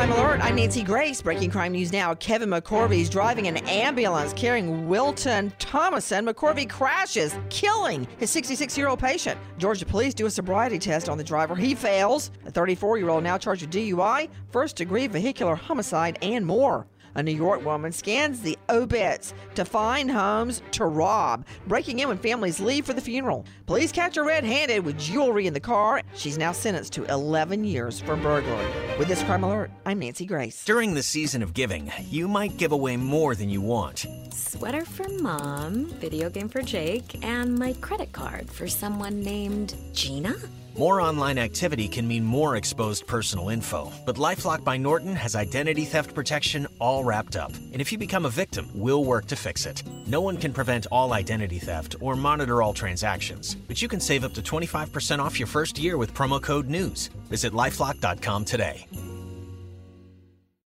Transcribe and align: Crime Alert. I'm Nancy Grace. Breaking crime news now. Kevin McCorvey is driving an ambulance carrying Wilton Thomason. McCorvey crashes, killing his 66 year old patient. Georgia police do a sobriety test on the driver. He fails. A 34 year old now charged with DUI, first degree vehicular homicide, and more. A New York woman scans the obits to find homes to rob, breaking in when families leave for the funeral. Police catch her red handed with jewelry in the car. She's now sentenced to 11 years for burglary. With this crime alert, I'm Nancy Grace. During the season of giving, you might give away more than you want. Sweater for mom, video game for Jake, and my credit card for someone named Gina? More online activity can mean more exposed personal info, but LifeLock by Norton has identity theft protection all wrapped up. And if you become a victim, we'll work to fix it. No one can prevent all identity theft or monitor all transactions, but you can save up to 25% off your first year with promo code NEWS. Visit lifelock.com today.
Crime 0.00 0.12
Alert. 0.12 0.40
I'm 0.42 0.56
Nancy 0.56 0.82
Grace. 0.82 1.20
Breaking 1.20 1.50
crime 1.50 1.72
news 1.72 1.92
now. 1.92 2.14
Kevin 2.14 2.48
McCorvey 2.48 3.00
is 3.00 3.10
driving 3.10 3.48
an 3.48 3.58
ambulance 3.68 4.32
carrying 4.32 4.88
Wilton 4.88 5.52
Thomason. 5.58 6.24
McCorvey 6.24 6.70
crashes, 6.70 7.36
killing 7.50 8.08
his 8.16 8.30
66 8.30 8.78
year 8.78 8.88
old 8.88 8.98
patient. 8.98 9.38
Georgia 9.58 9.84
police 9.84 10.14
do 10.14 10.24
a 10.24 10.30
sobriety 10.30 10.78
test 10.78 11.10
on 11.10 11.18
the 11.18 11.24
driver. 11.24 11.54
He 11.54 11.74
fails. 11.74 12.30
A 12.46 12.50
34 12.50 12.96
year 12.96 13.10
old 13.10 13.22
now 13.22 13.36
charged 13.36 13.60
with 13.60 13.72
DUI, 13.72 14.30
first 14.48 14.76
degree 14.76 15.06
vehicular 15.06 15.54
homicide, 15.54 16.18
and 16.22 16.46
more. 16.46 16.86
A 17.14 17.22
New 17.22 17.34
York 17.34 17.64
woman 17.64 17.92
scans 17.92 18.40
the 18.40 18.56
obits 18.68 19.34
to 19.54 19.64
find 19.64 20.10
homes 20.10 20.62
to 20.72 20.84
rob, 20.84 21.44
breaking 21.66 21.98
in 21.98 22.08
when 22.08 22.18
families 22.18 22.60
leave 22.60 22.86
for 22.86 22.92
the 22.92 23.00
funeral. 23.00 23.44
Police 23.66 23.92
catch 23.92 24.16
her 24.16 24.24
red 24.24 24.44
handed 24.44 24.84
with 24.84 24.98
jewelry 24.98 25.46
in 25.46 25.54
the 25.54 25.60
car. 25.60 26.02
She's 26.14 26.38
now 26.38 26.52
sentenced 26.52 26.92
to 26.94 27.04
11 27.04 27.64
years 27.64 28.00
for 28.00 28.16
burglary. 28.16 28.70
With 28.98 29.08
this 29.08 29.22
crime 29.24 29.44
alert, 29.44 29.70
I'm 29.84 29.98
Nancy 29.98 30.26
Grace. 30.26 30.64
During 30.64 30.94
the 30.94 31.02
season 31.02 31.42
of 31.42 31.54
giving, 31.54 31.90
you 32.08 32.28
might 32.28 32.56
give 32.56 32.72
away 32.72 32.96
more 32.96 33.34
than 33.34 33.48
you 33.50 33.60
want. 33.60 34.06
Sweater 34.32 34.84
for 34.84 35.08
mom, 35.20 35.86
video 36.00 36.30
game 36.30 36.48
for 36.48 36.62
Jake, 36.62 37.24
and 37.24 37.58
my 37.58 37.72
credit 37.74 38.12
card 38.12 38.50
for 38.50 38.68
someone 38.68 39.20
named 39.20 39.74
Gina? 39.92 40.34
More 40.80 41.02
online 41.02 41.36
activity 41.36 41.88
can 41.88 42.08
mean 42.08 42.24
more 42.24 42.56
exposed 42.56 43.06
personal 43.06 43.50
info, 43.50 43.92
but 44.06 44.16
LifeLock 44.16 44.64
by 44.64 44.78
Norton 44.78 45.14
has 45.14 45.36
identity 45.36 45.84
theft 45.84 46.14
protection 46.14 46.66
all 46.78 47.04
wrapped 47.04 47.36
up. 47.36 47.52
And 47.52 47.82
if 47.82 47.92
you 47.92 47.98
become 47.98 48.24
a 48.24 48.30
victim, 48.30 48.66
we'll 48.74 49.04
work 49.04 49.26
to 49.26 49.36
fix 49.36 49.66
it. 49.66 49.82
No 50.06 50.22
one 50.22 50.38
can 50.38 50.54
prevent 50.54 50.86
all 50.90 51.12
identity 51.12 51.58
theft 51.58 51.96
or 52.00 52.16
monitor 52.16 52.62
all 52.62 52.72
transactions, 52.72 53.56
but 53.68 53.82
you 53.82 53.88
can 53.88 54.00
save 54.00 54.24
up 54.24 54.32
to 54.32 54.40
25% 54.40 55.18
off 55.18 55.38
your 55.38 55.46
first 55.46 55.78
year 55.78 55.98
with 55.98 56.14
promo 56.14 56.40
code 56.40 56.68
NEWS. 56.68 57.10
Visit 57.28 57.52
lifelock.com 57.52 58.46
today. 58.46 58.86